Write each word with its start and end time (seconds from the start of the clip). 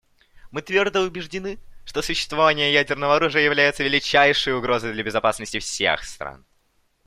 Мы 0.49 0.63
твердо 0.63 1.01
убеждены, 1.03 1.59
что 1.85 2.01
существование 2.01 2.73
ядерного 2.73 3.17
оружия 3.17 3.43
является 3.43 3.83
величайшей 3.83 4.55
угрозой 4.57 4.93
для 4.93 5.03
безопасности 5.03 5.59
всех 5.59 6.03
стран. 6.05 6.43